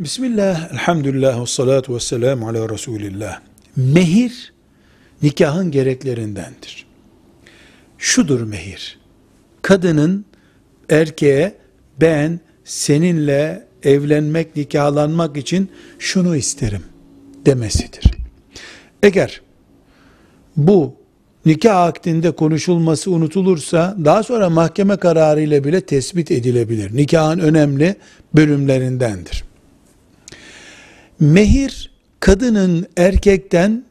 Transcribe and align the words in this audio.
Bismillah, 0.00 0.72
elhamdülillah, 0.72 1.42
ve 1.42 1.46
salatu 1.46 1.94
ve 1.94 2.00
selamu 2.00 2.48
ala 2.48 2.68
Resulillah. 2.68 3.40
Mehir, 3.76 4.52
nikahın 5.22 5.70
gereklerindendir. 5.70 6.86
Şudur 7.98 8.40
mehir. 8.40 8.98
Kadının 9.62 10.24
erkeğe 10.90 11.54
ben 12.00 12.40
seninle 12.64 13.66
evlenmek, 13.82 14.56
nikahlanmak 14.56 15.36
için 15.36 15.70
şunu 15.98 16.36
isterim 16.36 16.82
demesidir. 17.46 18.04
Eğer 19.02 19.40
bu 20.56 20.94
nikah 21.46 21.82
akdinde 21.82 22.30
konuşulması 22.30 23.10
unutulursa 23.10 23.96
daha 24.04 24.22
sonra 24.22 24.50
mahkeme 24.50 24.96
kararı 24.96 25.40
ile 25.40 25.64
bile 25.64 25.80
tespit 25.80 26.30
edilebilir. 26.30 26.96
Nikahın 26.96 27.38
önemli 27.38 27.96
bölümlerindendir. 28.34 29.49
Mehir 31.20 31.90
kadının 32.20 32.86
erkekten 32.96 33.84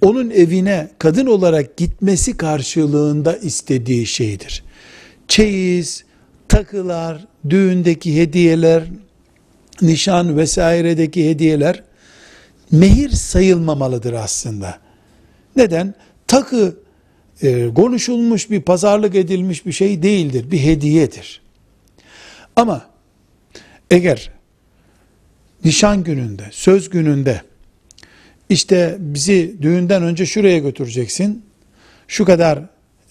onun 0.00 0.30
evine 0.30 0.88
kadın 0.98 1.26
olarak 1.26 1.76
gitmesi 1.76 2.36
karşılığında 2.36 3.36
istediği 3.36 4.06
şeydir. 4.06 4.64
Çeyiz, 5.28 6.04
takılar, 6.48 7.26
düğündeki 7.50 8.20
hediyeler, 8.20 8.84
nişan 9.82 10.36
vesairedeki 10.36 11.30
hediyeler 11.30 11.82
mehir 12.72 13.10
sayılmamalıdır 13.10 14.12
aslında. 14.12 14.78
Neden? 15.56 15.94
Takı 16.26 16.76
e, 17.42 17.74
konuşulmuş 17.74 18.50
bir 18.50 18.60
pazarlık 18.60 19.14
edilmiş 19.14 19.66
bir 19.66 19.72
şey 19.72 20.02
değildir. 20.02 20.50
Bir 20.50 20.62
hediyedir. 20.62 21.42
Ama 22.56 22.86
eğer 23.90 24.30
nişan 25.64 26.04
gününde, 26.04 26.42
söz 26.50 26.90
gününde 26.90 27.42
işte 28.48 28.96
bizi 28.98 29.56
düğünden 29.62 30.02
önce 30.02 30.26
şuraya 30.26 30.58
götüreceksin, 30.58 31.44
şu 32.08 32.24
kadar 32.24 32.58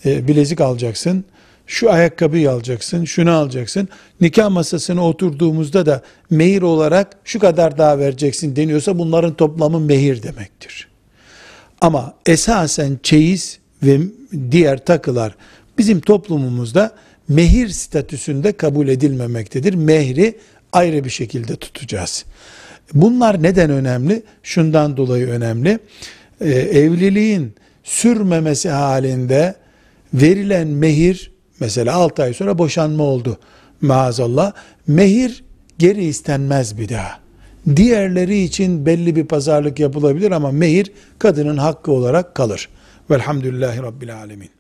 e, 0.06 0.28
bilezik 0.28 0.62
alacaksın, 0.62 1.26
şu 1.68 1.92
ayakkabıyı 1.92 2.52
alacaksın, 2.52 3.06
şunu 3.06 3.32
alacaksın. 3.32 3.90
Nikah 4.22 4.50
masasına 4.50 5.08
oturduğumuzda 5.08 5.86
da 5.86 6.02
mehir 6.30 6.62
olarak 6.62 7.18
şu 7.24 7.40
kadar 7.40 7.78
daha 7.78 8.00
vereceksin 8.00 8.56
deniyorsa 8.56 9.00
bunların 9.00 9.34
toplamı 9.34 9.80
mehir 9.80 10.24
demektir. 10.24 10.88
Ama 11.82 12.14
esasen 12.26 13.00
çeyiz 13.04 13.60
ve 13.84 14.00
diğer 14.52 14.86
takılar 14.86 15.36
bizim 15.78 16.00
toplumumuzda 16.00 16.96
mehir 17.28 17.70
statüsünde 17.70 18.52
kabul 18.52 18.88
edilmemektedir. 18.88 19.74
Mehri 19.74 20.38
ayrı 20.74 21.04
bir 21.04 21.10
şekilde 21.10 21.56
tutacağız. 21.56 22.26
Bunlar 22.94 23.44
neden 23.44 23.70
önemli? 23.70 24.24
Şundan 24.44 24.98
dolayı 24.98 25.28
önemli. 25.28 25.80
Ee, 26.42 26.50
evliliğin 26.50 27.54
sürmemesi 27.84 28.70
halinde 28.70 29.56
verilen 30.14 30.68
mehir 30.68 31.32
mesela 31.60 31.94
6 31.94 32.24
ay 32.24 32.34
sonra 32.34 32.58
boşanma 32.58 33.04
oldu 33.04 33.40
maazallah. 33.82 34.54
Mehir 34.88 35.44
geri 35.78 36.04
istenmez 36.04 36.78
bir 36.78 36.90
daha. 36.90 37.20
Diğerleri 37.76 38.40
için 38.40 38.86
belli 38.86 39.16
bir 39.16 39.26
pazarlık 39.26 39.80
yapılabilir 39.80 40.32
ama 40.32 40.52
mehir 40.52 40.92
kadının 41.20 41.58
hakkı 41.58 41.92
olarak 41.92 42.36
kalır. 42.36 42.70
Velhamdülillahi 43.10 43.84
Rabbil 43.84 44.16
Alemin. 44.16 44.59